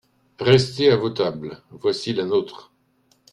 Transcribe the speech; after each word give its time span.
Restez 0.39 0.89
à 0.89 0.95
vos 0.97 1.11
tables; 1.11 1.61
voici 1.69 2.11
la 2.11 2.25
nôtre… 2.25 2.71